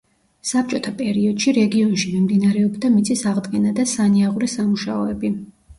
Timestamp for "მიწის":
2.97-3.25